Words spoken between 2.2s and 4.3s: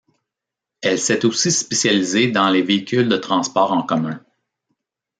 dans les véhicules de transport en commun.